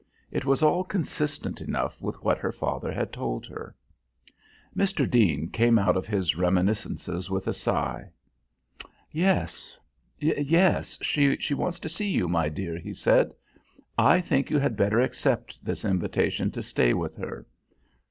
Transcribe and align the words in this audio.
It 0.31 0.45
was 0.45 0.63
all 0.63 0.83
consistent 0.83 1.61
enough 1.61 2.01
with 2.01 2.23
what 2.23 2.39
her 2.39 2.51
father 2.51 2.91
had 2.91 3.13
told 3.13 3.45
her. 3.45 3.75
Mr. 4.75 5.07
Deane 5.07 5.47
came 5.49 5.77
out 5.77 5.95
of 5.95 6.07
his 6.07 6.35
reminiscences 6.35 7.29
with 7.29 7.45
a 7.47 7.53
sigh. 7.53 8.09
"Yes, 9.11 9.77
yes; 10.17 10.97
she 11.03 11.53
wants 11.53 11.77
to 11.81 11.87
see 11.87 12.09
you, 12.09 12.27
my 12.27 12.49
dear," 12.49 12.79
he 12.79 12.93
said. 12.93 13.31
"I 13.95 14.21
think 14.21 14.49
you 14.49 14.57
had 14.57 14.75
better 14.75 14.99
accept 14.99 15.63
this 15.63 15.85
invitation 15.85 16.49
to 16.49 16.63
stay 16.63 16.95
with 16.95 17.15
her. 17.17 17.45